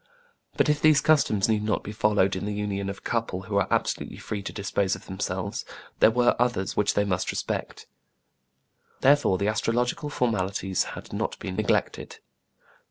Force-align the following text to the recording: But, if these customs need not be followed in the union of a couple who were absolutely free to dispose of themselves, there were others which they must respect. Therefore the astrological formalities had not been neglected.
But, 0.57 0.67
if 0.67 0.81
these 0.81 0.99
customs 0.99 1.47
need 1.47 1.61
not 1.61 1.83
be 1.83 1.91
followed 1.91 2.35
in 2.35 2.45
the 2.45 2.53
union 2.55 2.89
of 2.89 2.97
a 2.97 3.01
couple 3.01 3.43
who 3.43 3.53
were 3.53 3.71
absolutely 3.71 4.17
free 4.17 4.41
to 4.41 4.51
dispose 4.51 4.95
of 4.95 5.05
themselves, 5.05 5.63
there 5.99 6.09
were 6.09 6.35
others 6.41 6.75
which 6.75 6.95
they 6.95 7.03
must 7.05 7.29
respect. 7.29 7.85
Therefore 9.01 9.37
the 9.37 9.47
astrological 9.47 10.09
formalities 10.09 10.85
had 10.97 11.13
not 11.13 11.37
been 11.37 11.55
neglected. 11.55 12.17